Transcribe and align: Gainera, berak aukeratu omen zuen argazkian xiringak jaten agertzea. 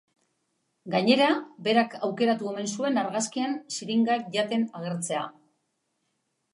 Gainera, 0.93 1.27
berak 1.67 1.93
aukeratu 2.09 2.49
omen 2.53 2.71
zuen 2.79 2.99
argazkian 3.05 3.57
xiringak 3.79 4.27
jaten 4.39 4.69
agertzea. 4.83 5.25